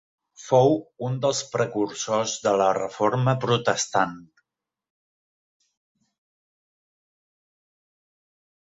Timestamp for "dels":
1.25-1.41